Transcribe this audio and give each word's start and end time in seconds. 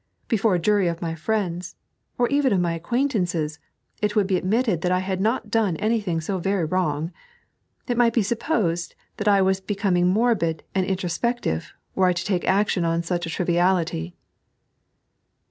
Before 0.27 0.55
a 0.55 0.59
jury 0.59 0.87
of 0.87 0.99
my 0.99 1.13
friends, 1.13 1.75
or 2.17 2.27
even 2.29 2.51
of 2.51 2.59
my 2.59 2.73
acquaintances, 2.73 3.59
it 4.01 4.15
would 4.15 4.25
be 4.25 4.35
ad 4.35 4.45
mitted 4.45 4.81
that 4.81 4.91
I 4.91 4.97
had 4.97 5.21
not 5.21 5.51
done 5.51 5.75
anything 5.77 6.19
so 6.21 6.39
very 6.39 6.65
wrong. 6.65 7.11
It 7.87 7.97
might 7.97 8.11
be 8.13 8.23
supposed 8.23 8.95
that 9.17 9.27
I 9.27 9.43
was 9.43 9.61
becoming 9.61 10.07
morbid 10.07 10.63
and 10.73 10.87
intro 10.87 11.07
spective, 11.09 11.73
were 11.93 12.07
I 12.07 12.13
to 12.13 12.25
take 12.25 12.45
action 12.47 12.83
on 12.83 13.03
such 13.03 13.27
a 13.27 13.29
triviality." 13.29 14.15